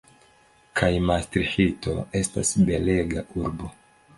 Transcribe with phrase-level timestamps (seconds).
[0.79, 3.71] Kaj Mastriĥto estas belega urbo.